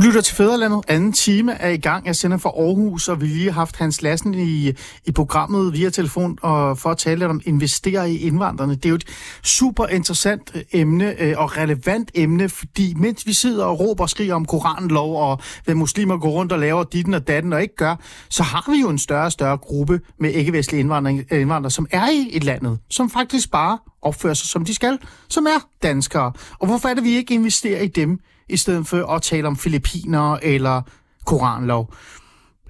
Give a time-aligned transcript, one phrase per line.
[0.00, 0.84] Du lytter til Fæderlandet.
[0.88, 2.06] Anden time er i gang.
[2.06, 4.72] Jeg sender fra Aarhus, og vi lige har haft Hans Lassen i,
[5.04, 8.74] i programmet via telefon og for at tale lidt om investere i indvandrerne.
[8.74, 9.04] Det er jo et
[9.42, 14.10] super interessant øh, emne øh, og relevant emne, fordi mens vi sidder og råber og
[14.10, 17.76] skriger om koranlov og hvad muslimer går rundt og laver ditten og datten og ikke
[17.76, 17.96] gør,
[18.30, 21.86] så har vi jo en større og større gruppe med ikke-vestlige indvandrere, øh, indvandrere, som
[21.90, 24.98] er i et landet, som faktisk bare opfører sig, som de skal,
[25.28, 26.32] som er danskere.
[26.58, 28.20] Og hvorfor er det, vi ikke investerer i dem?
[28.50, 30.82] I stedet for at tale om filipiner eller
[31.26, 31.94] koranlov.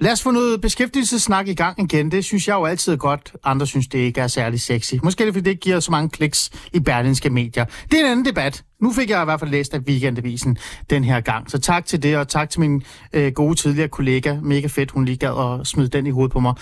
[0.01, 2.11] Lad os få noget beskæftigelsesnak i gang igen.
[2.11, 3.33] Det synes jeg jo altid er godt.
[3.45, 4.95] Andre synes, det ikke er særlig sexy.
[5.03, 7.65] Måske er det, fordi det ikke giver så mange kliks i berlinske medier.
[7.65, 8.65] Det er en anden debat.
[8.83, 10.59] Nu fik jeg i hvert fald læst af Weekendavisen
[10.91, 11.51] den her gang.
[11.51, 14.37] Så tak til det, og tak til min øh, gode tidligere kollega.
[14.43, 16.55] Mega fedt, hun lige gad at smide den i hovedet på mig.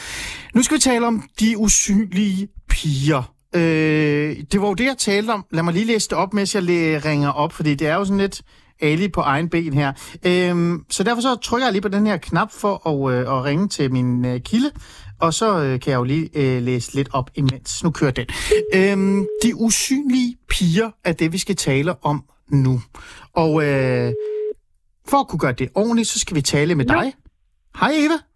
[0.54, 3.32] Nu skal vi tale om de usynlige piger.
[3.54, 5.44] Øh, det var jo det, jeg talte om.
[5.50, 6.64] Lad mig lige læse det op, mens jeg
[7.04, 8.42] ringer op, fordi det er jo sådan lidt
[8.80, 9.92] Ali på egen ben her.
[10.26, 13.44] Øhm, så derfor så trykker jeg lige på den her knap for at, øh, at
[13.44, 14.70] ringe til min øh, kilde,
[15.20, 17.84] og så øh, kan jeg jo lige øh, læse lidt op imens.
[17.84, 18.26] Nu kører den.
[18.74, 22.80] Øhm, de usynlige piger er det, vi skal tale om nu.
[23.32, 24.12] Og øh,
[25.08, 27.12] for at kunne gøre det ordentligt, så skal vi tale med dig.
[27.80, 28.27] Hej Eva.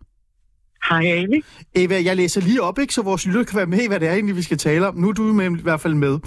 [0.88, 1.44] Hej, Amy.
[1.75, 4.08] Eva, jeg læser lige op, ikke, så vores lytter kan være med i, hvad det
[4.08, 4.97] er egentlig, vi skal tale om.
[4.97, 6.19] Nu er du med, i hvert fald med.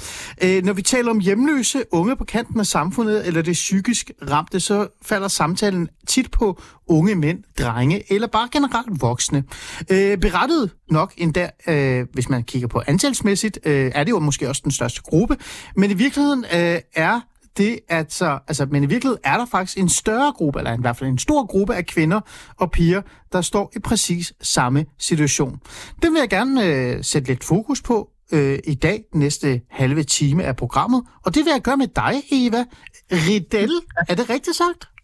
[0.44, 4.60] Øh, når vi taler om hjemløse unge på kanten af samfundet, eller det psykisk ramte,
[4.60, 9.44] så falder samtalen tit på unge mænd, drenge, eller bare generelt voksne.
[9.92, 14.50] Øh, berettet nok endda, øh, hvis man kigger på antalsmæssigt, øh, er det jo måske
[14.50, 15.38] også den største gruppe,
[15.76, 17.22] men i virkeligheden øh, er
[17.58, 20.82] det, at så, altså, men i virkeligheden er der faktisk en større gruppe, eller i
[20.82, 22.22] hvert fald en stor gruppe af kvinder
[22.58, 23.02] og piger,
[23.32, 25.60] der står i præcis samme situation.
[26.02, 30.44] Det vil jeg gerne øh, sætte lidt fokus på øh, i dag, næste halve time
[30.44, 32.66] af programmet, og det vil jeg gøre med dig, Eva
[33.12, 33.72] Riedel.
[34.10, 34.95] Er det rigtigt sagt?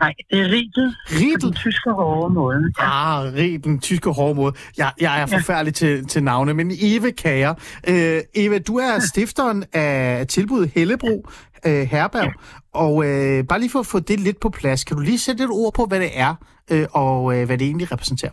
[0.00, 0.94] Nej, det er Riedel.
[1.10, 1.42] Riedel?
[1.42, 2.72] Den tyske hårde måde.
[2.80, 3.24] Ja.
[3.24, 4.52] Ah, Riedel, den tyske hårde måde.
[4.78, 5.86] Jeg, jeg er forfærdelig ja.
[5.86, 7.54] til, til navne, men Eva Kager.
[7.88, 11.28] Øh, Eva, du er stifteren af tilbuddet Hellebro
[11.66, 12.24] øh, Herberg.
[12.24, 12.32] Ja.
[12.72, 15.44] Og øh, bare lige for at få det lidt på plads, kan du lige sætte
[15.44, 16.34] et ord på, hvad det er,
[16.70, 18.32] øh, og øh, hvad det egentlig repræsenterer?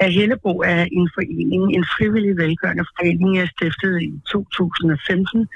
[0.00, 5.48] Hellebro er en forening, en frivillig velgørende forening, jeg stiftede i 2015,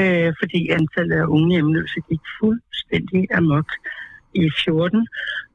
[0.00, 3.68] øh, fordi antallet af unge hjemløse gik fuldstændig amok
[4.34, 5.06] i 14,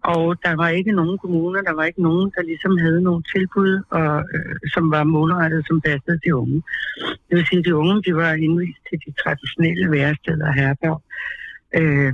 [0.03, 3.81] og der var ikke nogen kommuner, der var ikke nogen, der ligesom havde nogle tilbud,
[3.89, 6.63] og, øh, som var målrettet, som passede de unge.
[7.27, 11.01] Det vil sige, at de unge de var indvist til de traditionelle væresteder herberg,
[11.79, 12.13] øh,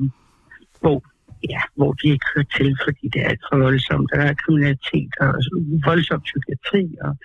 [0.81, 1.03] hvor,
[1.49, 4.09] ja, hvor de ikke hørte til, fordi det er alt for voldsomt.
[4.13, 5.33] Der er kriminalitet og
[5.85, 7.17] voldsom psykiatri og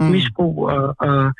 [0.00, 0.06] mm.
[0.12, 1.32] misbrug, og, og,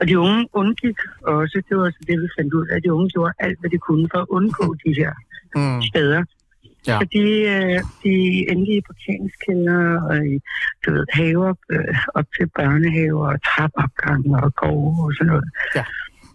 [0.00, 2.92] og de unge undgik også, det var også det, vi fandt ud af, at de
[2.92, 5.12] unge gjorde alt, hvad de kunne for at undgå de her
[5.56, 5.82] mm.
[5.82, 6.24] steder.
[6.86, 6.98] Ja.
[6.98, 8.14] Fordi øh, de
[8.50, 10.40] endte i parkeringskælder og i
[10.86, 15.50] du ved, haver øh, op til børnehaver og trappeopgange og gårde og sådan noget.
[15.74, 15.84] Ja.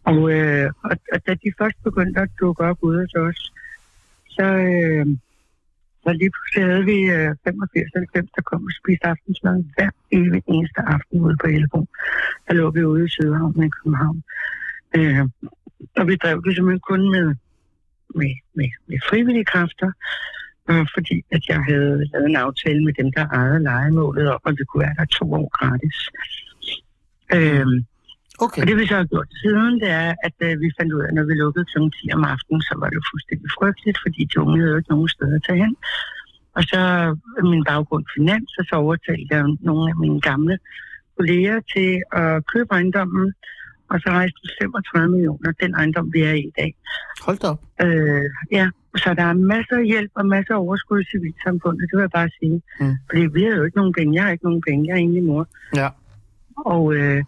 [0.04, 3.52] Og, øh, og, og da de først begyndte at dukke op ude hos os,
[4.30, 5.06] så, øh,
[6.06, 10.82] så lige pludselig havde vi øh, 85 der kom og spiste aftensmad hver evig eneste
[10.96, 11.80] aften ude på Elbo.
[12.48, 14.24] Der lå vi ude i Sydhavn i København.
[14.98, 15.26] Øh,
[16.00, 17.36] og vi drev det simpelthen kun med
[18.20, 19.92] med, med, med frivillige kræfter,
[20.70, 24.56] øh, fordi at jeg havde lavet en aftale med dem, der ejede legemålet om, at
[24.60, 25.98] vi kunne være der to år gratis.
[27.38, 27.68] Øh,
[28.46, 28.62] okay.
[28.62, 31.08] Og det vi så har gjort siden, det er, at øh, vi fandt ud af,
[31.08, 31.78] at når vi lukkede kl.
[31.80, 35.36] 10 om aftenen, så var det fuldstændig frygteligt, fordi de unge havde ikke nogen steder
[35.36, 35.76] at tage hen.
[36.58, 36.82] Og så
[37.52, 40.56] min baggrund finans, og så overtalte jeg nogle af mine gamle
[41.18, 41.92] kolleger til
[42.22, 43.34] at købe ejendommen,
[43.92, 46.76] og så rejste vi 35 millioner, den ejendom, vi er i i dag.
[47.26, 47.62] Hold da op.
[47.82, 51.98] Øh, ja, så der er masser af hjælp og masser af overskud i civilsamfundet, det
[51.98, 52.62] vil jeg bare sige.
[52.80, 52.96] Mm.
[53.10, 55.24] Fordi vi har jo ikke nogen penge, jeg har ikke nogen penge, jeg er egentlig
[55.24, 55.48] mor.
[55.76, 55.90] Ja.
[56.66, 57.24] Og, øh,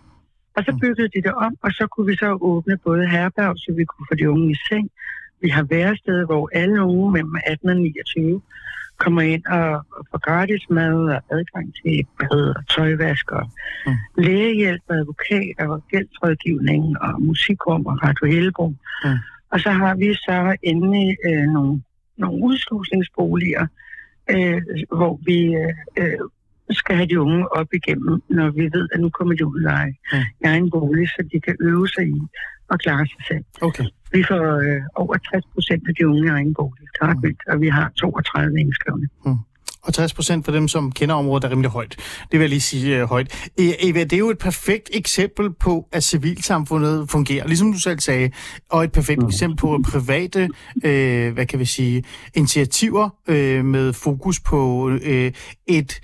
[0.57, 0.80] og så mm.
[0.80, 4.06] byggede de det om, og så kunne vi så åbne både herberg, så vi kunne
[4.09, 4.89] få de unge i seng.
[5.42, 8.42] Vi har værested, hvor alle unge mellem 18 og 29
[8.98, 13.50] kommer ind og, og får gratis mad og adgang til bad og tøjvask og
[13.86, 13.94] mm.
[14.18, 18.68] lægehjælp og advokat og gældsrådgivning og musikrum og Radio Helbro.
[19.03, 19.10] Mm.
[19.51, 21.81] Og så har vi så endelig øh, nogle,
[22.18, 23.68] nogle udslusningsboliger,
[24.30, 24.62] øh,
[24.92, 25.56] hvor vi
[25.98, 26.19] øh,
[26.75, 29.85] skal have de unge op igennem, når vi ved, at nu kommer de ud af
[30.13, 30.19] mm.
[30.45, 32.21] egen bolig, så de kan øve sig i
[32.71, 33.45] at klare sig selv.
[33.61, 33.85] Okay.
[34.11, 36.81] Vi får øh, over 60 procent af de unge i egen bolig.
[36.93, 37.23] Det er mm.
[37.23, 39.07] vildt, og vi har 32 indskrevne.
[39.25, 39.37] Mm.
[39.81, 41.95] og 60 procent for dem, som kender området, er rimelig højt.
[42.31, 43.33] Det vil jeg lige sige uh, højt.
[43.33, 47.99] E- Eva, det er jo et perfekt eksempel på, at civilsamfundet fungerer, ligesom du selv
[47.99, 48.31] sagde,
[48.69, 49.27] og et perfekt mm.
[49.27, 50.49] eksempel på private,
[50.85, 52.03] øh, hvad kan vi sige,
[52.35, 55.31] initiativer øh, med fokus på øh,
[55.67, 55.99] et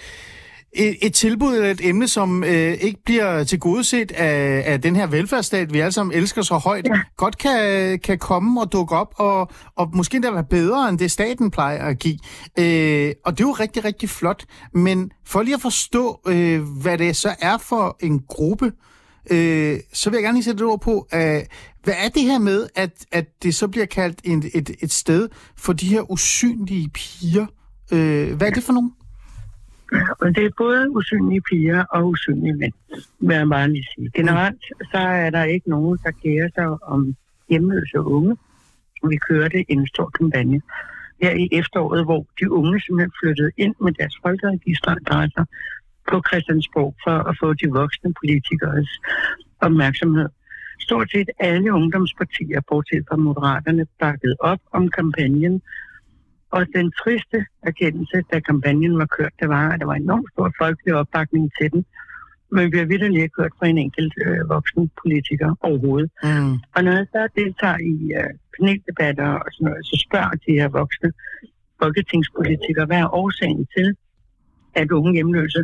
[0.75, 5.07] et, et tilbud eller et emne, som øh, ikke bliver tilgodeset af, af den her
[5.07, 7.01] velfærdsstat, vi alle sammen elsker så højt, ja.
[7.17, 11.11] godt kan, kan komme og dukke op, og, og måske endda være bedre, end det
[11.11, 12.17] staten plejer at give.
[12.59, 14.45] Øh, og det er jo rigtig, rigtig flot.
[14.73, 18.71] Men for lige at forstå, øh, hvad det så er for en gruppe,
[19.31, 21.41] øh, så vil jeg gerne lige sætte et ord på, øh,
[21.83, 25.29] hvad er det her med, at, at det så bliver kaldt en, et, et sted
[25.57, 27.45] for de her usynlige piger?
[27.91, 28.91] Øh, hvad er det for nogen?
[30.19, 32.73] Og det er både usynlige piger og usynlige mænd,
[33.19, 34.11] vil jeg bare lige sige.
[34.15, 37.15] Generelt så er der ikke nogen, der kærer sig om
[37.49, 38.37] hjemløse unge.
[39.09, 40.61] Vi kørte en stor kampagne
[41.21, 45.45] her i efteråret, hvor de unge simpelthen flyttede ind med deres folkeregisteradresser
[46.09, 48.89] på Christiansborg for at få de voksne politikers
[49.59, 50.29] opmærksomhed.
[50.79, 55.61] Stort set alle ungdomspartier, bortset fra Moderaterne, bakkede op om kampagnen,
[56.55, 57.39] og den triste
[57.69, 61.71] erkendelse, da kampagnen var kørt, det var, at der var enormt stor folkelig opbakning til
[61.73, 61.85] den.
[62.55, 66.11] Men vi har virkelig ikke hørt fra en enkelt øh, voksen politiker overhovedet.
[66.23, 66.53] Mm.
[66.75, 70.69] Og når jeg så deltager i øh, paneldebatter og sådan noget, så spørger de her
[70.79, 71.09] voksne
[71.81, 73.87] folketingspolitikere, hvad er årsagen til,
[74.75, 75.63] at unge hjemløse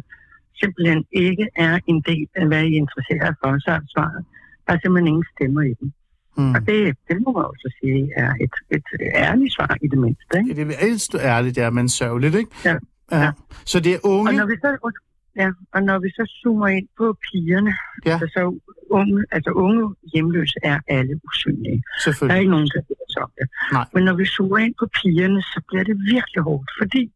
[0.62, 4.25] simpelthen ikke er en del af, hvad I interesserer for, så er svaret.
[4.65, 5.92] Der er simpelthen ingen stemmer i dem.
[6.37, 6.53] Mm.
[6.55, 8.83] Og det, det må man også sige er et, et
[9.15, 10.37] ærligt svar i det mindste.
[10.37, 10.55] Ikke?
[10.55, 12.51] Det er ældst ærligt, ja, men sørgeligt, ikke?
[12.65, 12.75] Ja.
[13.11, 13.19] ja.
[13.21, 13.31] ja.
[13.65, 14.29] Så det er unge...
[14.29, 14.91] Og når vi så,
[15.35, 17.73] ja, og når vi så zoomer ind på pigerne,
[18.05, 18.19] ja.
[18.19, 18.59] så, så
[18.89, 21.83] unge, altså unge hjemløse er alle usynlige.
[22.05, 23.49] Der er ikke nogen, der ved om det.
[23.71, 23.85] Nej.
[23.93, 27.11] Men når vi zoomer ind på pigerne, så bliver det virkelig hårdt, fordi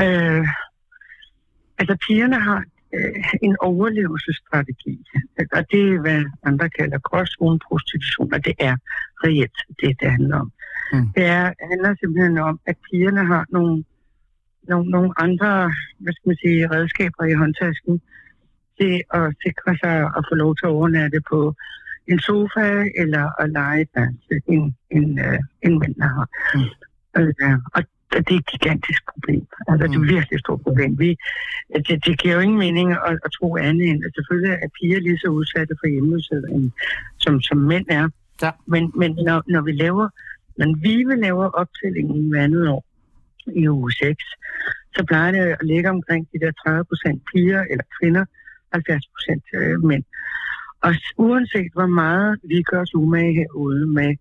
[0.00, 0.46] øh,
[1.78, 2.64] altså pigerne har
[2.94, 5.04] øh, en overlevelsesstrategi.
[5.52, 8.76] Og det er, hvad andre kalder gråzoneprostitution, og det er
[9.24, 10.52] reelt det, det handler om.
[10.92, 11.06] Mm.
[11.16, 13.84] Det er, handler simpelthen om, at pigerne har nogle,
[14.68, 18.00] nogle, nogle andre hvad skal man sige, redskaber i håndtasken
[18.80, 21.54] til at sikre sig at få lov til at overnatte på
[22.06, 22.68] en sofa
[23.02, 23.86] eller at lege
[24.46, 26.28] en, en, øh, en mænd har.
[26.54, 26.60] Mm.
[27.18, 27.82] Øh, og
[28.12, 29.46] det er et gigantisk problem.
[29.68, 30.14] Altså, det er et mm.
[30.16, 30.98] virkelig stort problem.
[30.98, 31.16] Vi,
[31.86, 35.00] det, det giver jo ingen mening at, at tro andet end, at selvfølgelig er piger
[35.00, 36.42] lige så udsatte for hjemløshed,
[37.18, 38.08] som, som mænd er.
[38.42, 38.50] Ja.
[38.66, 40.08] Men, men når, når vi laver,
[40.58, 42.84] når vi vil lave optællingen hver andet år
[43.46, 44.24] i uge 6,
[44.96, 48.24] så plejer det at ligge omkring de der 30 procent piger eller kvinder,
[48.72, 50.04] 70 procent øh, mænd.
[50.82, 54.16] Og uanset hvor meget vi gør os umage herude med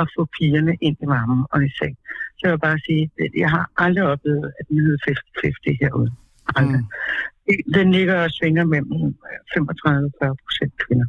[0.00, 1.96] at få pigerne ind i varmen og i seng.
[2.38, 6.10] Så jeg vil bare sige, at jeg har aldrig oplevet, at den hedder 50-50 herude.
[6.56, 6.80] Aldrig.
[6.80, 7.72] Mm.
[7.74, 9.16] Den ligger og svinger mellem
[9.56, 11.06] 35-40 procent kvinder.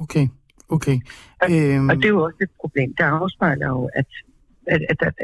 [0.00, 0.28] Okay,
[0.68, 0.98] okay.
[1.42, 1.88] Og, øhm...
[1.88, 2.94] og det er jo også et problem.
[2.98, 4.06] Det afspejler jo, at,
[4.66, 5.14] at, at, at,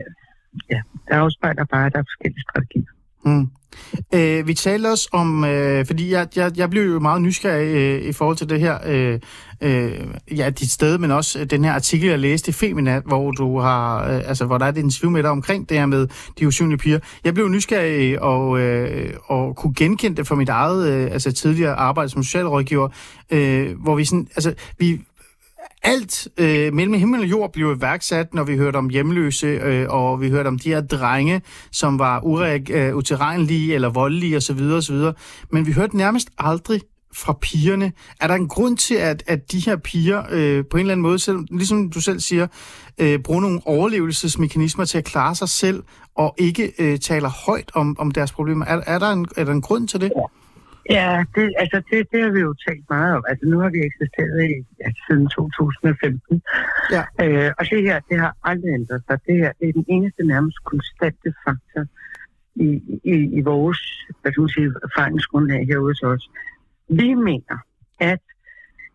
[0.70, 2.92] ja, det afspejler bare, at der er forskellige strategier.
[3.24, 3.46] Mm.
[4.14, 8.02] Øh, vi talte også om, øh, fordi jeg, jeg, jeg blev jo meget nysgerrig øh,
[8.02, 9.18] i forhold til det her, øh,
[9.62, 9.92] øh,
[10.36, 13.58] ja, dit sted, men også øh, den her artikel, jeg læste i Femina, hvor du
[13.58, 16.46] har, øh, altså, hvor der er et interview med dig omkring det her med de
[16.46, 16.98] usynlige piger.
[17.24, 21.74] Jeg blev nysgerrig og, øh, og kunne genkende det fra mit eget, øh, altså tidligere
[21.74, 22.88] arbejde som socialrådgiver,
[23.30, 25.00] øh, hvor vi sådan, altså, vi,
[25.82, 30.20] alt øh, mellem himmel og jord blev iværksat, når vi hørte om hjemløse, øh, og
[30.20, 34.60] vi hørte om de her drenge, som var ureg, øh, utilregnelige eller voldelige osv.
[34.60, 34.96] osv.
[35.50, 36.80] Men vi hørte nærmest aldrig
[37.14, 37.92] fra pigerne.
[38.20, 41.02] Er der en grund til, at, at de her piger øh, på en eller anden
[41.02, 42.46] måde, selv, ligesom du selv siger,
[42.98, 45.82] øh, bruger nogle overlevelsesmekanismer til at klare sig selv,
[46.16, 48.66] og ikke øh, taler højt om, om deres problemer?
[48.66, 50.12] Er, er, der en, er der en grund til det?
[50.16, 50.41] Ja.
[50.90, 53.24] Ja, det, altså det, det har vi jo talt meget om.
[53.28, 56.42] Altså nu har vi eksisteret i, ja, siden 2015.
[56.92, 57.04] Ja.
[57.22, 59.18] Øh, og det her, det har aldrig ændret sig.
[59.26, 61.84] Det her det er den eneste nærmest konstante faktor
[62.54, 62.68] i,
[63.04, 63.80] i, i vores
[64.20, 66.30] hvad skal man sige, erfaringsgrundlag herude hos os.
[66.88, 67.58] Vi mener,
[68.00, 68.22] at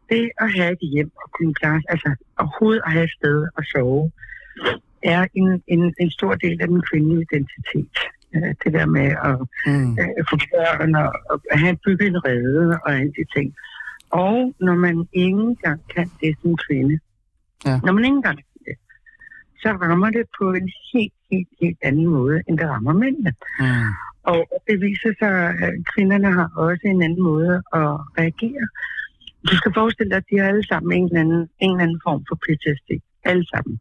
[0.09, 3.65] det at have et hjem og kunne klare, altså overhovedet at have et sted at
[3.71, 4.11] sove,
[5.03, 7.97] er en, en, en stor del af den kvindelige identitet.
[8.35, 9.91] Øh, det der med at mm.
[9.99, 13.55] øh, få børn og, og have bygget en rede og alle de ting.
[14.09, 16.99] Og når man ikke engang kan det som kvinde,
[17.65, 17.79] ja.
[17.85, 18.75] når man ikke engang kan det,
[19.61, 23.33] så rammer det på en helt, helt, helt anden måde, end det rammer mændene.
[23.59, 23.91] Mm.
[24.23, 25.33] Og det viser sig,
[25.65, 28.65] at kvinderne har også en anden måde at reagere.
[29.49, 32.01] Du skal forestille dig, at de har alle sammen en eller anden, en eller anden
[32.03, 32.89] form for PTSD.
[33.23, 33.79] Alle sammen.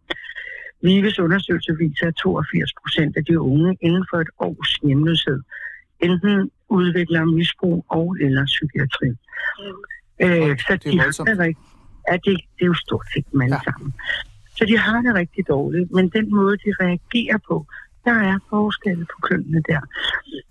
[0.83, 5.41] Vives undersøgelse viser, at 82 procent af de unge inden for et års hjemløshed
[6.01, 9.09] enten udvikler misbrug og eller psykiatri.
[10.23, 11.65] Øh, så det er de har det, rigtig,
[12.09, 13.61] ja, det, det er jo stort set dem alle ja.
[13.71, 13.95] sammen.
[14.57, 17.67] Så de har det rigtig dårligt, men den måde, de reagerer på,
[18.07, 19.81] der er forskelle på kønnene der.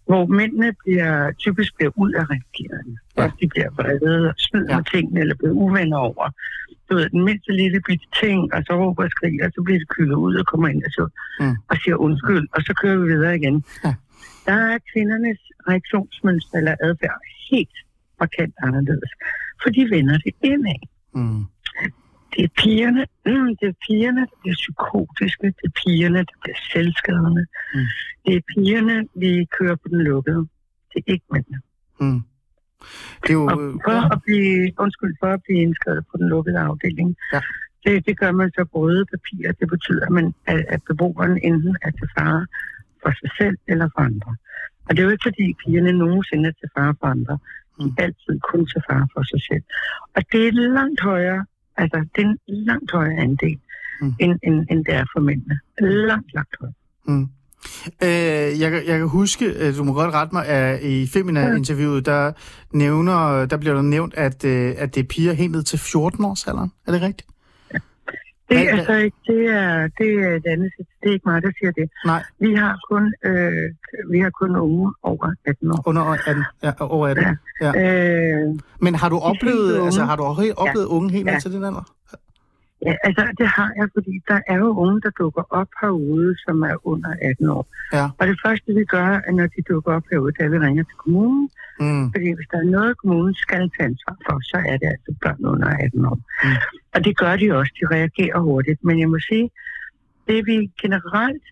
[0.10, 2.96] Hvor mændene bliver, typisk bliver ud af reagerende.
[3.18, 3.26] Ja.
[3.40, 4.82] De bliver vrede og smider Ja.
[4.94, 6.26] tingene, eller bliver uvenner over.
[6.90, 9.80] Du ved, den mindste lille bitte ting, og så råber og skriger, og så bliver
[9.80, 11.04] det kyldet ud og kommer ind og, så,
[11.40, 11.56] mm.
[11.70, 13.64] og siger undskyld, og så kører vi videre igen.
[13.86, 13.94] Ja.
[14.48, 17.20] Der er kvindernes reaktionsmønster eller adfærd
[17.52, 17.78] helt
[18.20, 19.12] markant anderledes,
[19.64, 20.82] for de vender det indad.
[21.16, 21.44] Mm.
[22.36, 25.48] Det er pigerne, mm, det er pigerne, der bliver psykotiske.
[25.48, 27.46] Det er pigerne, der bliver selvskadende.
[27.74, 27.80] Mm.
[27.80, 27.86] Mm.
[28.26, 30.42] Det er pigerne, vi kører på den lukkede.
[30.94, 31.60] Det er ikke mændene.
[32.00, 32.22] Mm.
[33.24, 33.46] Det er jo...
[33.46, 34.06] Og for ja.
[34.14, 37.42] at blive, undskyld, for at blive indskrevet på den lukkede afdeling, Ja.
[37.86, 39.52] det, det gør man så på røde papirer.
[39.52, 42.48] Det betyder, at, man, at, at beboeren enten er til fare
[43.04, 44.36] for sig selv eller for andre.
[44.86, 47.34] Og det er jo ikke, fordi pigerne nogensinde er til fare for andre.
[47.34, 47.96] De Mm.
[47.98, 49.64] er altid kun til fare for sig selv.
[50.16, 51.46] Og det er langt højere,
[51.78, 53.60] altså det er en langt højere andel,
[54.02, 54.14] Mm.
[54.20, 55.60] end, end, end det er for mændene.
[55.80, 56.74] Langt, langt højere.
[57.08, 57.28] Mm.
[58.04, 62.06] Øh, jeg, kan- jeg kan huske, øh, du må godt rette mig, at i Femina-interviewet,
[62.06, 62.32] der,
[62.74, 66.26] nævner, der bliver der nævnt, at, øh, at det er piger helt ned til 14
[66.26, 66.72] års alderen.
[66.88, 67.28] Er det rigtigt?
[68.50, 70.72] Det er altså ikke, det er, det er et andet,
[71.02, 71.90] det er ikke mig, der siger det.
[72.06, 73.70] Nej, Vi har kun, øh,
[74.12, 75.84] vi har kun unge over 18 år.
[75.86, 76.44] under 18.
[76.64, 77.38] Ja, over 18.
[77.62, 77.72] Ja.
[77.82, 81.40] Øh, Men har du oplevet, altså, har du oplevet unge helt ned Ja.
[81.40, 81.92] til den alder?
[82.86, 86.62] Ja, altså det har jeg, fordi der er jo unge, der dukker op herude, som
[86.62, 87.68] er under 18 år.
[87.94, 88.06] Ja.
[88.20, 90.58] Og det første, vi gør, er, når de dukker op herude, det er, at vi
[90.58, 91.50] ringer til kommunen.
[91.80, 92.12] Mm.
[92.12, 95.46] Fordi hvis der er noget, kommunen skal tage ansvar for, så er det altså børn
[95.54, 96.20] under 18 år.
[96.44, 96.50] Mm.
[96.94, 97.72] Og det gør de også.
[97.80, 98.84] De reagerer hurtigt.
[98.84, 99.50] Men jeg må sige,
[100.28, 101.46] det vi generelt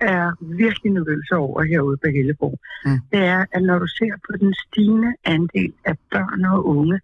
[0.00, 3.00] er virkelig nervøse over herude på Hellebro, mm.
[3.12, 7.00] det er, at når du ser på den stigende andel af børn og unge,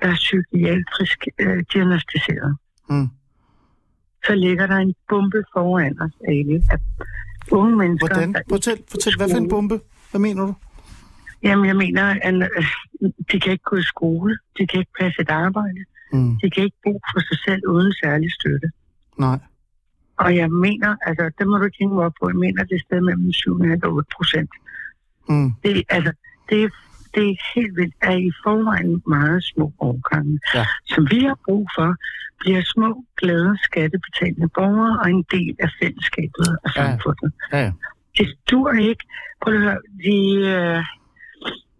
[0.00, 2.56] der er psykiatrisk øh, diagnostiseret,
[2.90, 3.08] Mm.
[4.26, 6.78] Så ligger der en bombe foran os, Ali, af
[7.50, 8.14] unge mennesker.
[8.14, 8.34] Hvordan?
[8.48, 9.80] Fortæl, fortæl, hvad for en bombe?
[10.10, 10.54] Hvad mener du?
[11.42, 15.22] Jamen, jeg mener, at øh, de kan ikke gå i skole, de kan ikke passe
[15.22, 16.36] et arbejde, Mm.
[16.42, 18.68] de kan ikke bo for sig selv uden særlig støtte.
[19.18, 19.38] Nej.
[20.16, 22.84] Og jeg mener, altså, det må du tænke mig op på, jeg mener, det er
[22.86, 24.50] sted mellem 7,5 og 8 procent.
[25.28, 25.52] Mm.
[25.64, 26.12] Det, altså,
[26.48, 26.70] det, er-
[27.18, 30.64] det er helt vildt, at i forvejen meget små årgange, Ja.
[30.92, 31.90] som vi har brug for,
[32.40, 36.80] bliver små, glade, skattebetalende borgere og en del af fællesskabet og Ja.
[36.80, 37.30] samfundet.
[37.52, 37.72] Ja, ja.
[38.18, 39.04] Det dur ikke.
[39.42, 40.18] Prøv at høre, vi,
[40.54, 40.82] øh,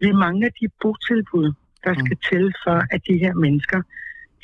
[0.00, 1.52] vi mangler de botilbud,
[1.84, 2.00] der Mm.
[2.06, 3.82] skal til for, at de her mennesker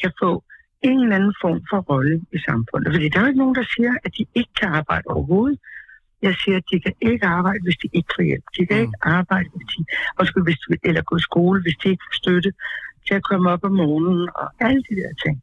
[0.02, 0.44] kan få
[0.82, 2.92] en eller anden form for rolle i samfundet.
[2.94, 5.58] Fordi der er jo ikke nogen, der siger, at de ikke kan arbejde overhovedet.
[6.26, 8.44] Jeg siger, at de kan ikke arbejde, hvis de ikke får hjælp.
[8.56, 8.82] De kan Mm.
[8.82, 8.86] mm.
[8.86, 9.80] ikke arbejde, hvis de,
[10.20, 12.50] undskyld, hvis de, eller gå i skole, hvis de ikke får støtte
[13.06, 15.36] til at komme op om morgenen og alle de der ting.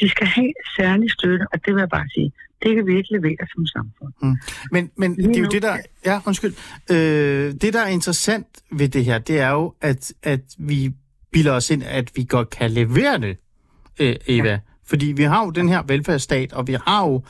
[0.00, 3.12] De skal have særlig støtte, og det vil jeg bare sige, det kan vi ikke
[3.12, 4.12] levere som samfund.
[4.72, 5.76] Men, men Lige det er jo nu- det, der...
[6.06, 6.54] Ja, undskyld.
[6.90, 10.92] Øh, det, der er interessant ved det her, det er jo, at, at vi
[11.32, 13.36] bilder os ind, at vi godt kan levere det,
[14.00, 14.48] øh, Eva.
[14.48, 14.58] Ja.
[14.86, 17.22] Fordi vi har jo den her velfærdsstat, og vi har jo...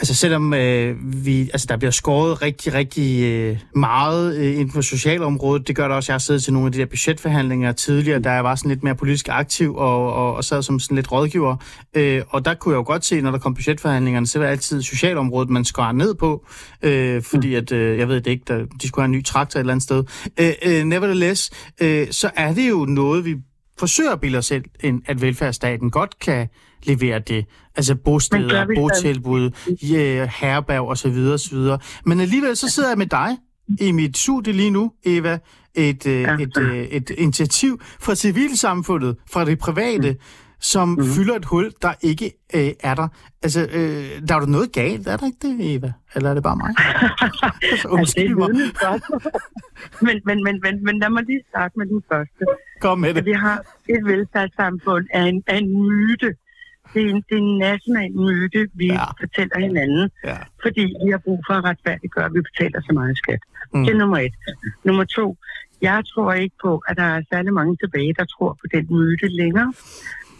[0.00, 4.80] Altså selvom øh, vi, altså, der bliver skåret rigtig, rigtig øh, meget øh, inden for
[4.80, 8.20] socialområdet, det gør det også, jeg har siddet til nogle af de der budgetforhandlinger tidligere,
[8.20, 11.12] da jeg var sådan lidt mere politisk aktiv og, og, og sad som sådan lidt
[11.12, 11.56] rådgiver.
[11.96, 14.52] Øh, og der kunne jeg jo godt se, når der kom budgetforhandlingerne, så var det
[14.52, 16.46] altid socialområdet, man skar ned på,
[16.82, 19.58] øh, fordi at, øh, jeg ved det ikke, der, de skulle have en ny traktor
[19.58, 20.04] et eller andet sted.
[20.40, 23.36] Øh, øh, nevertheless, øh, så er det jo noget, vi
[23.78, 26.48] forsøger at bilde os selv, ind, at velfærdsstaten godt kan
[26.82, 27.46] levere det.
[27.76, 29.50] Altså bosteder, botilbud,
[29.82, 31.78] ja, herberg og så videre, og så videre.
[32.06, 33.38] Men alligevel så sidder jeg med dig
[33.80, 35.38] i mit studie lige nu, Eva,
[35.74, 36.34] et, øh, Ja.
[36.40, 40.16] et, øh, et initiativ fra civilsamfundet, fra det private,
[40.60, 40.98] som Mhm.
[41.00, 41.06] mm.
[41.06, 43.08] fylder et hul, der ikke øh, er der.
[43.42, 45.92] Altså, øh, der er jo noget galt, er der ikke det, Eva?
[46.14, 46.74] Eller er det bare mig?
[47.72, 48.48] altså, undskyld er mig.
[50.02, 52.44] men, men, men, men, men lad mig lige starte med den første.
[52.80, 53.24] Kom med det.
[53.24, 53.58] vi har
[53.88, 56.34] et velfærdssamfund af en, af en myte.
[56.94, 59.04] Det er en, det er en national myte, vi Ja.
[59.20, 60.36] fortæller hinanden, Ja.
[60.62, 63.42] fordi vi har brug for at retfærdiggøre, at vi betaler så meget skat.
[63.74, 63.84] Mm.
[63.84, 64.34] Det er nummer et.
[64.84, 65.36] Nummer to.
[65.82, 69.28] Jeg tror ikke på, at der er særlig mange tilbage, der tror på den myte
[69.28, 69.72] længere.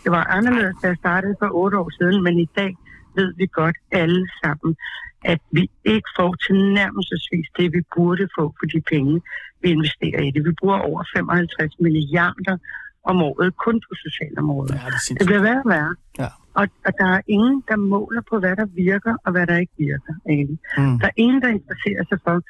[0.05, 2.77] Det var anderledes, da jeg startede for otte år siden, men i dag
[3.17, 4.77] ved vi godt alle sammen,
[5.25, 9.21] at vi ikke får tilnærmelsesvis det, vi burde få for de penge,
[9.63, 10.45] vi investerer i det.
[10.49, 12.57] Vi bruger over 55 milliarder
[13.05, 14.75] om året kun på socialområdet.
[14.75, 15.95] Ja, det Det bliver værre og værre.
[16.19, 16.29] Ja.
[16.55, 19.73] Og, og der er ingen, der måler på, hvad der virker og hvad der ikke
[19.79, 20.15] virker.
[20.29, 20.59] Egentlig.
[20.79, 20.99] Mm.
[20.99, 22.41] Der er ingen, der interesserer sig for,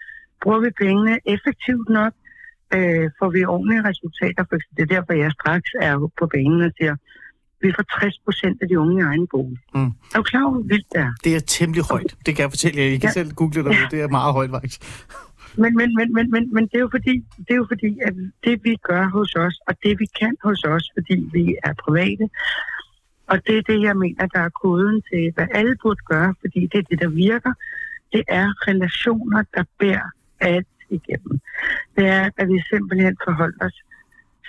[0.42, 2.12] bruger vi pengene effektivt nok?
[2.75, 4.42] Øh, får vi ordentlige resultater?
[4.49, 6.95] For det er derfor, jeg straks er på banen og siger,
[7.62, 9.59] vi får 60 procent af de unge i egen bolig.
[9.75, 9.87] Mm.
[10.12, 11.12] Er du klar over, hvor vildt det er?
[11.25, 12.11] Det er temmelig højt.
[12.26, 12.87] Det kan jeg fortælle jer.
[12.87, 13.19] I kan Ja.
[13.19, 13.76] selv google det.
[13.90, 14.80] Det er meget højt, faktisk.
[15.62, 17.14] Men, men, men, men, men, men det, er jo fordi,
[17.47, 18.14] det er jo fordi, at
[18.45, 22.25] det vi gør hos os, og det vi kan hos os, fordi vi er private,
[23.30, 26.60] og det er det, jeg mener, der er koden til, hvad alle burde gøre, fordi
[26.72, 27.52] det er det, der virker,
[28.12, 30.10] det er relationer, der bærer
[30.40, 31.40] alt igennem.
[31.96, 33.78] Det er, at vi simpelthen forholder os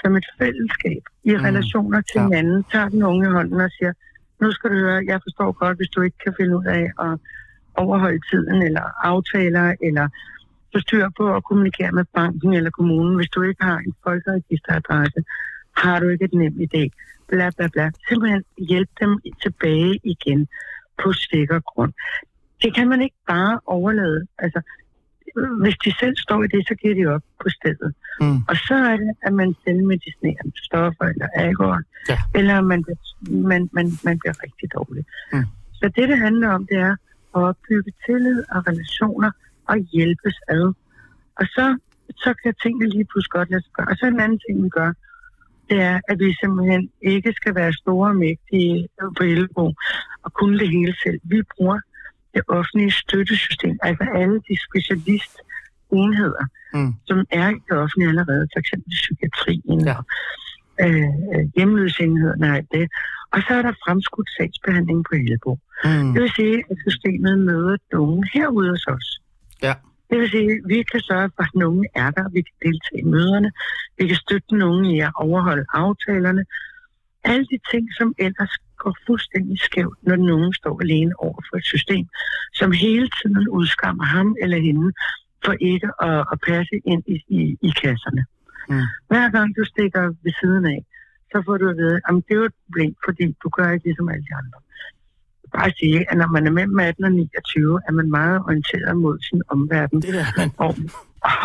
[0.01, 2.23] som et fællesskab i Mm, relationer til ja.
[2.23, 3.93] hinanden, tager den unge i hånden og siger,
[4.41, 7.19] nu skal du høre, jeg forstår godt, hvis du ikke kan finde ud af at
[7.75, 10.07] overholde tiden, eller aftaler, eller
[10.73, 15.23] få styr på at kommunikere med banken eller kommunen, hvis du ikke har en folkeregisteradresse,
[15.77, 16.83] har du ikke et nemt idé,
[17.27, 17.91] bla bla bla.
[18.09, 20.47] Simpelthen hjælpe dem tilbage igen
[21.03, 21.93] på sikker grund.
[22.63, 24.27] Det kan man ikke bare overlade.
[24.37, 24.61] Altså,
[25.61, 27.93] hvis de selv står i det, så giver de op på stedet.
[28.21, 28.37] Mm.
[28.49, 32.17] Og så er det, at man selv medicinerer stoffer eller alkohol, Ja.
[32.35, 32.85] eller man,
[33.29, 35.05] man, man, man bliver rigtig dårlig.
[35.33, 35.43] Mm.
[35.73, 36.91] Så det, det handler om, det er
[37.35, 39.31] at opbygge tillid og relationer
[39.67, 40.73] og hjælpes ad.
[41.39, 41.77] Og så,
[42.23, 43.87] så kan tingene lige pludselig godt lade sig gøre.
[43.87, 44.91] Og så en anden ting, vi gør,
[45.69, 48.87] det er, at vi simpelthen ikke skal være store og mægtige
[49.17, 49.65] på Ellebo
[50.23, 51.19] og kunne det hele selv.
[51.23, 51.79] Vi bruger
[52.33, 56.93] det offentlige støttesystem, altså alle de specialistenheder, Mm.
[57.07, 59.95] som er i det offentlige allerede, for eksempel psykiatrien Ja.
[59.97, 60.03] og
[60.85, 62.85] øh, øh, hjemløsenheden og alt det.
[63.33, 65.51] Og så er der fremskudt sagsbehandling på Ellebo.
[65.85, 66.13] Mm.
[66.13, 69.07] Det vil sige, at systemet møder den unge herude hos os.
[69.61, 69.73] Ja.
[70.11, 72.29] Det vil sige, at vi kan sørge for, at unge er der.
[72.29, 73.51] Vi kan deltage i møderne.
[73.97, 76.43] Vi kan støtte unge i at overholde aftalerne.
[77.23, 81.65] Alle de ting, som ellers går fuldstændig skævt, når unge står alene over for et
[81.65, 82.05] system,
[82.53, 84.93] som hele tiden udskammer ham eller hende
[85.45, 88.25] for ikke at, at passe ind i, i, i kasserne.
[88.69, 88.85] Mm.
[89.07, 90.85] Hver gang du stikker ved siden af,
[91.31, 93.85] så får du at vide, at det er jo et problem, fordi du gør ikke
[93.85, 94.57] ligesom alle de andre.
[95.53, 99.19] Bare sige, at når man er mellem 18 og 29, er man meget orienteret mod
[99.19, 100.51] sin omverden Det er man.
[100.57, 100.75] og,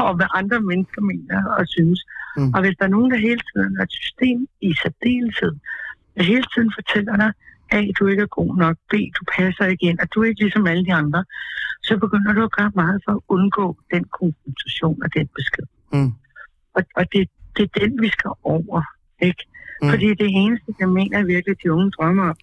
[0.09, 2.01] og hvad andre mennesker mener og synes.
[2.37, 2.55] Mm.
[2.55, 5.55] Og hvis der er nogen, der hele tiden er et system i særdeleshed,
[6.16, 7.33] der hele tiden fortæller dig,
[7.71, 10.40] A, du ikke er god nok, B, du passer ikke ind, at du er ikke
[10.40, 11.25] ligesom alle de andre,
[11.83, 15.66] så begynder du at gøre meget for at undgå den konfrontation og den besked.
[15.92, 16.12] Mm.
[16.75, 18.83] Og, og det, det er den, vi skal over.
[19.23, 19.42] Ikke?
[19.83, 19.90] Mm.
[19.90, 22.37] Fordi det eneste, jeg mener virkelig, de unge drømmer om,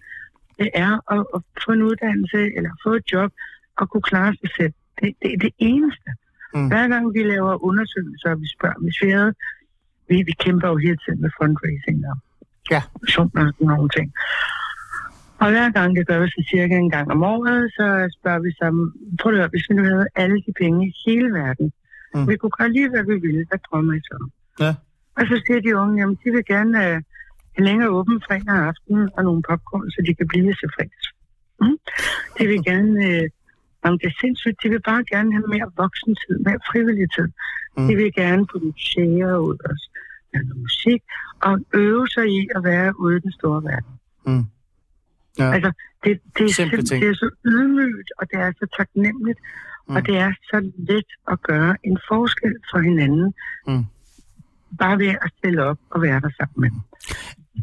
[0.58, 3.30] det er at, at få en uddannelse eller få et job
[3.76, 4.72] og kunne klare sig selv.
[5.00, 6.10] Det, det er det eneste.
[6.54, 6.68] Mm.
[6.68, 9.32] Hver gang vi laver undersøgelser, og vi spørger, hvis vi havde,
[10.08, 12.16] vi, vi kæmper jo hele tiden med fundraising og
[12.70, 12.82] Ja.
[13.08, 14.12] sådan nogle ting.
[15.42, 17.86] Og hver gang det gør vi så cirka en gang om året, så
[18.18, 18.66] spørger vi så,
[19.20, 21.72] prøv at høre, hvis vi nu havde alle de penge i hele verden,
[22.16, 22.28] Mm.
[22.28, 24.28] vi kunne gøre lige, hvad vi ville, hvad drømmer I så?
[24.60, 24.74] Ja.
[25.16, 27.02] Og så siger de unge, jamen de vil gerne øh,
[27.62, 31.08] længere åben fredag aften og nogle popcorn, så de kan blive til fredags.
[31.60, 31.78] Mm.
[32.38, 33.28] De vil gerne, øh,
[33.82, 37.28] om det er sindssygt, de vil bare gerne have mere voksentid, mere frivillig tid.
[37.76, 37.86] Mm.
[37.88, 39.74] De vil gerne på museer ud og
[40.32, 41.02] noget musik,
[41.42, 43.94] og øve sig i at være ude i den store verden.
[44.26, 44.44] Mm.
[45.38, 45.52] Ja.
[45.54, 45.72] Altså,
[46.04, 49.38] det, det, er Simple det er så ydmygt, og det er så taknemmeligt,
[49.88, 49.92] Mm.
[49.92, 49.96] mm.
[49.96, 53.34] og det er så let at gøre en forskel for hinanden,
[53.66, 53.84] Mm.
[54.78, 56.80] Bare ved at stille op og være der sammen med dem.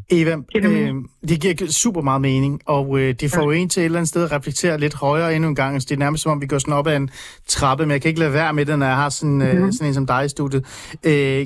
[0.09, 0.93] Eva, øh,
[1.27, 4.09] det giver super meget mening, og øh, det får jo en til et eller andet
[4.09, 5.73] sted at reflektere lidt højere endnu en gang.
[5.73, 7.09] Altså, det er nærmest som om, vi går sådan op ad en
[7.47, 9.71] trappe, men jeg kan ikke lade være med det, når jeg har sådan, øh, Mhm.
[9.71, 10.65] sådan en som dig i studiet.
[11.05, 11.45] Øh, øh,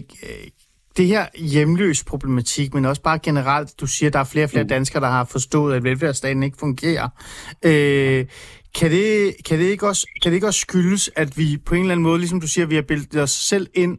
[0.98, 4.50] det her hjemløs problematik, men også bare generelt, du siger, at der er flere og
[4.50, 7.10] flere danskere, der har forstået, at velfærdsstaten ikke fungerer.
[7.66, 8.26] Øh,
[8.76, 11.82] kan det, kan, det ikke også, kan det ikke også skyldes, at vi på en
[11.82, 13.98] eller anden måde, ligesom du siger, vi har bildet os selv ind,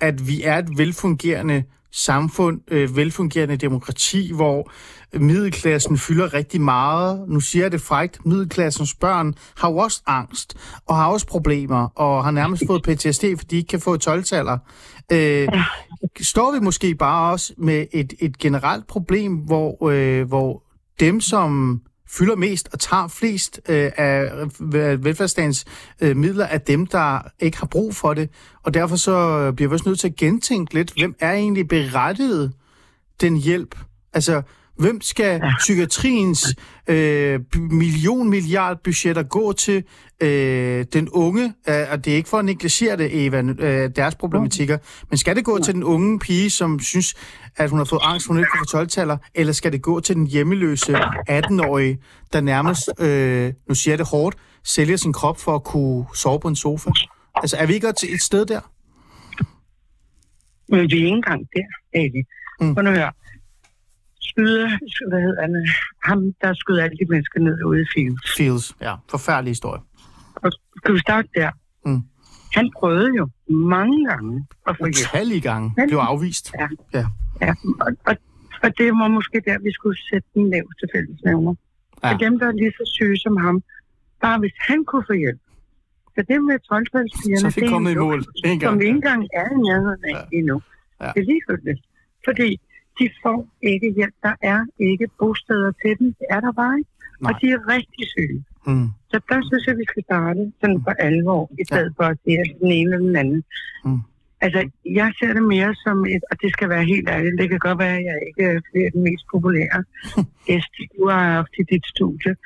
[0.00, 4.70] at vi er et velfungerende samfund, øh, velfungerende demokrati, hvor
[5.14, 7.28] middelklassen fylder rigtig meget.
[7.28, 10.56] Nu siger jeg det frægt, middelklassens børn har jo også angst,
[10.86, 14.58] og har også problemer, og har nærmest fået PTSD, fordi de ikke kan få 12-taller.
[15.12, 15.48] Øh,
[16.20, 20.62] står vi måske bare også med et, et generelt problem, hvor, øh, hvor
[21.00, 24.30] dem, som fylder mest og tager flest øh, af
[24.74, 25.64] øh, velfærdsstatens
[26.00, 28.30] øh, midler, af dem, der ikke har brug for det.
[28.62, 32.52] Og derfor så bliver vi også nødt til at gentænke lidt, hvem er egentlig berettiget
[33.20, 33.78] den hjælp?
[34.12, 34.42] Altså,
[34.78, 35.52] Hvem skal ja.
[35.58, 36.54] psykiatriens
[36.86, 39.84] øh, million milliard budgetter gå til
[40.22, 41.44] øh, den unge?
[41.68, 44.78] Øh, og det er ikke for at negligere det, Eva, øh, deres problematikker,
[45.10, 47.14] men skal det gå til den unge pige, som synes,
[47.56, 50.16] at hun har fået angst, hun ikke kan få 12 eller skal det gå til
[50.16, 50.96] den hjemmeløse
[51.30, 51.98] 18-årige,
[52.32, 56.40] der nærmest, øh, nu siger jeg det hårdt, sælger sin krop for at kunne sove
[56.40, 56.90] på en sofa?
[57.34, 58.60] Altså, er vi ikke til et sted der?
[60.68, 62.24] Men vi er ikke engang der, egentlig.
[62.60, 62.74] Mm.
[62.74, 63.12] Prøv at høre.
[64.36, 64.68] Skyder,
[65.08, 65.66] hvad hedder han,
[66.04, 68.36] ham, der skyder alle de mennesker ned ude i Fields.
[68.36, 68.94] Fields, ja.
[69.10, 69.80] Forfærdelig historie.
[70.34, 71.50] Og skal vi starte der?
[71.86, 72.02] Mm.
[72.54, 75.08] Han prøvede jo mange gange at få hjælp.
[75.12, 76.52] Utallige gange Han, blev afvist.
[76.60, 76.68] Ja.
[76.94, 77.04] ja.
[77.42, 77.54] ja.
[77.80, 78.16] Og, og,
[78.62, 81.54] og det var måske der, vi skulle sætte den laveste fællesnævner.
[82.02, 82.12] Ja.
[82.12, 83.62] For dem, der er lige så syge som ham,
[84.20, 85.40] bare hvis han kunne få hjælp,
[86.14, 88.24] så det med troldspilspigerne, det er i mål.
[88.44, 90.38] En som vi ikke engang er i nærheden af ja.
[90.38, 90.62] endnu.
[91.00, 91.10] Ja.
[91.14, 91.80] Det er ligegyldigt.
[92.26, 92.60] Fordi
[92.98, 94.14] de får ikke hjælp.
[94.22, 96.06] Der er ikke bosteder til dem.
[96.18, 96.90] Det er der bare ikke.
[97.20, 97.32] Nej.
[97.32, 98.44] Og de er rigtig syge.
[98.66, 98.88] Mm.
[99.10, 102.04] Så der synes jeg, vi skal starte sådan for alvor, i stedet ja.
[102.04, 103.44] for at sige den ene eller den anden.
[103.84, 104.00] Mm.
[104.40, 107.58] Altså, jeg ser det mere som et, og det skal være helt ærligt, det kan
[107.58, 109.84] godt være, at jeg ikke er den mest populære
[110.46, 112.36] gæst, du har haft i dit studie.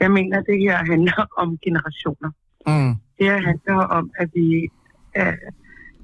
[0.00, 2.30] Jeg mener, at det her handler om generationer.
[2.66, 2.94] Mm.
[3.18, 4.68] Det handler om, at vi
[5.14, 5.34] er,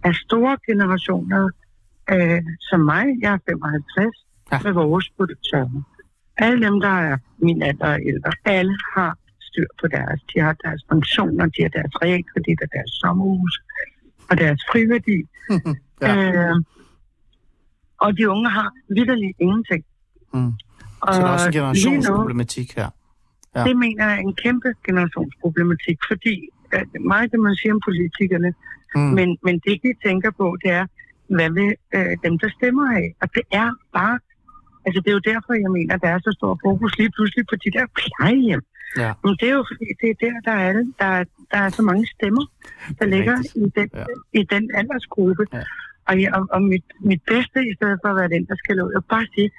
[0.04, 1.50] er store generationer,
[2.12, 4.58] øh, som mig, jeg er 55, ja.
[4.64, 5.82] med vores produktioner.
[6.36, 10.20] Alle dem, der er min alder og ældre, alle har styr på deres.
[10.34, 13.54] De har deres pensioner, de har deres realkredit og deres sommerhus
[14.30, 15.18] og deres friværdi.
[16.02, 16.14] ja.
[16.32, 16.56] øh,
[17.98, 19.84] og de unge har vidderligt ingenting.
[20.34, 20.52] Mm.
[21.12, 22.90] Så der er også en generationsproblematik her.
[23.56, 23.64] Ja.
[23.64, 28.54] Det mener jeg er en kæmpe generationsproblematik, fordi at meget det, man siger om politikerne,
[28.94, 29.00] mm.
[29.00, 30.86] men, men det, de tænker på, det er,
[31.28, 33.06] hvad vil øh, dem, der stemmer af?
[33.22, 34.18] Og det er bare,
[34.86, 37.56] altså det er jo derfor, jeg mener, der er så stor fokus lige pludselig på
[37.64, 38.62] de der plejehjem.
[39.02, 39.12] Ja.
[39.24, 41.82] Men det er jo fordi, det er der, der er, der, er, der er så
[41.82, 42.44] mange stemmer,
[42.98, 44.04] der ligger i den, ja.
[44.40, 45.44] i den aldersgruppe.
[45.52, 45.62] Ja.
[46.08, 48.92] Og, og, og mit, mit bedste, i stedet for at være den, der skal ud,
[48.94, 49.50] jeg bare sige,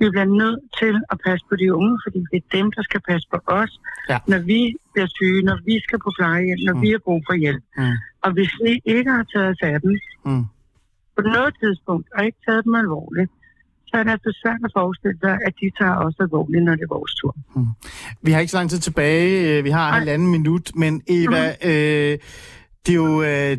[0.00, 3.00] vi bliver nødt til at passe på de unge, fordi det er dem, der skal
[3.08, 3.72] passe på os,
[4.10, 4.18] ja.
[4.32, 4.60] når vi
[4.92, 6.82] bliver syge, når vi skal på plejehjem, når mm.
[6.82, 7.64] vi har brug for hjælp.
[7.76, 7.96] Mm.
[8.24, 10.44] Og hvis vi ikke har taget os af dem mm.
[11.20, 13.30] På noget tidspunkt, og ikke taget dem alvorligt,
[13.88, 16.82] så er det altså svært at forestille sig, at de tager os alvorligt, når det
[16.82, 17.34] er vores tur.
[17.56, 17.66] Mm.
[18.22, 19.62] Vi har ikke så lang tid tilbage.
[19.62, 21.68] Vi har en halvanden minut, men Eva, mm.
[21.70, 22.18] øh,
[22.84, 23.22] det er jo...
[23.22, 23.56] Øh,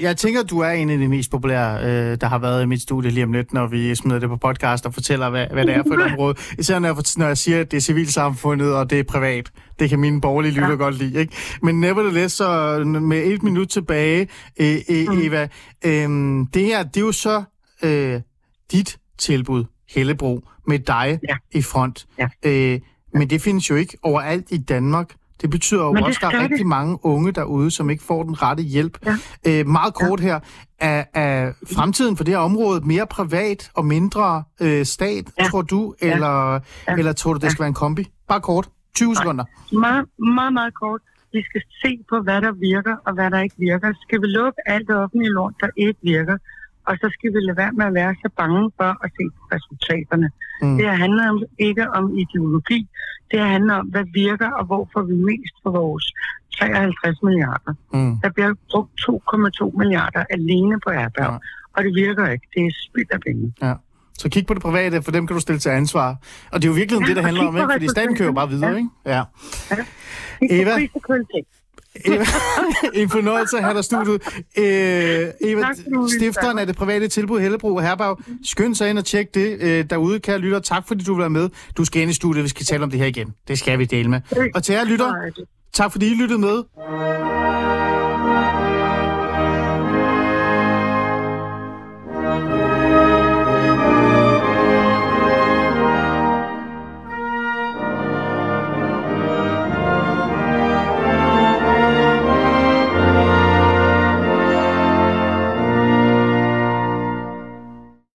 [0.00, 2.82] jeg tænker, du er en af de mest populære, øh, der har været i mit
[2.82, 5.74] studie lige om lidt, når vi smider det på podcast og fortæller, hvad, hvad det
[5.74, 6.34] er for et område.
[6.58, 9.50] Især når jeg, når jeg siger, at det er civilsamfundet, og det er privat.
[9.78, 10.74] Det kan mine borgerlige lytter ja.
[10.74, 11.20] godt lide.
[11.20, 11.36] Ikke?
[11.62, 14.28] Men nevertheless, så med et minut tilbage,
[14.60, 15.26] øh, øh.
[15.26, 15.48] Eva,
[15.84, 16.08] øh,
[16.54, 17.42] det her, det er jo så
[17.82, 18.20] øh,
[18.72, 21.36] dit tilbud, Hellebro, med dig ja.
[21.52, 22.06] i front.
[22.18, 22.28] Ja.
[22.42, 22.80] Øh,
[23.14, 25.14] men det findes jo ikke overalt i Danmark.
[25.42, 26.66] Det betyder jo også, at der er rigtig det.
[26.66, 28.98] mange unge derude, som ikke får den rette hjælp.
[29.06, 29.16] Ja.
[29.46, 30.24] Øh, meget kort ja.
[30.24, 30.40] her.
[30.80, 35.44] Er, er fremtiden for det her område mere privat og mindre øh, stat, ja.
[35.44, 35.94] tror du?
[36.00, 36.94] Eller, ja.
[36.98, 37.64] eller tror du, det skal ja.
[37.64, 38.04] være en kombi?
[38.28, 38.68] Bare kort.
[38.94, 39.14] 20 Nej.
[39.14, 39.44] sekunder.
[39.72, 41.00] Meget, meget, meget kort.
[41.32, 43.92] Vi skal se på, hvad der virker og hvad der ikke virker.
[44.02, 46.36] Skal vi lukke alt det offentlige lort, der ikke virker?
[46.88, 49.24] og så skal vi lade være med at være så bange for at se
[49.54, 50.28] resultaterne.
[50.62, 50.76] Mm.
[50.78, 52.80] Det handler om, ikke om ideologi,
[53.32, 56.06] det handler om, hvad virker og hvor får vi mest for vores
[56.58, 57.74] 53 milliarder.
[57.92, 58.16] Mm.
[58.22, 61.38] Der bliver brugt 2,2 milliarder alene på erhverv, ja.
[61.76, 62.46] og det virker ikke.
[62.54, 63.54] Det er spild af penge.
[63.62, 63.74] Ja.
[64.18, 66.16] Så kig på det private, for dem kan du stille til ansvar.
[66.52, 67.68] Og det er jo virkelig ja, det, det handler om, ikke?
[67.72, 68.76] Fordi staten kører bare videre, ja.
[68.76, 68.88] ikke?
[69.06, 69.22] Ja.
[69.70, 69.76] ja.
[70.50, 70.70] Eva,
[72.94, 74.22] en fornøjelse at have dig studiet.
[74.58, 74.64] Øh,
[75.40, 75.62] Eva,
[76.18, 78.16] stifteren af det private tilbud Hellebro og Herbag.
[78.44, 80.58] Skynd sig ind og tjek det øh, derude, kære lytter.
[80.58, 81.48] Tak fordi du vil være med.
[81.76, 83.34] Du skal ind i studiet, vi skal tale om det her igen.
[83.48, 84.20] Det skal vi dele med.
[84.54, 85.12] Og til jer lytter,
[85.72, 86.62] tak fordi I lyttede med.